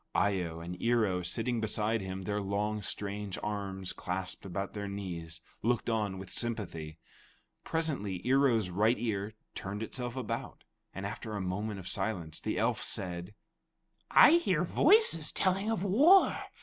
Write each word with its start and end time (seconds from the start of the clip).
Eye 0.15 0.41
o 0.41 0.61
and 0.61 0.81
Ear 0.81 1.05
o 1.05 1.21
sitting 1.21 1.61
beside 1.61 2.01
him, 2.01 2.23
their 2.23 2.41
long, 2.41 2.81
strange 2.81 3.37
arms 3.43 3.93
clasped 3.93 4.47
about 4.47 4.73
their 4.73 4.87
knees, 4.87 5.41
looked 5.61 5.91
on 5.91 6.17
with 6.17 6.31
sympathy. 6.31 6.97
Presently 7.63 8.19
Ear 8.27 8.47
o's 8.47 8.71
right 8.71 8.97
ear 8.97 9.35
turned 9.53 9.83
itself 9.83 10.15
about, 10.15 10.63
and 10.91 11.05
after 11.05 11.33
a 11.35 11.39
moment's 11.39 11.91
silence, 11.91 12.41
the 12.41 12.57
elf 12.57 12.81
said: 12.81 13.35
"I 14.09 14.37
hear 14.39 14.63
voices 14.63 15.31
telling 15.31 15.69
of 15.69 15.83
war. 15.83 16.35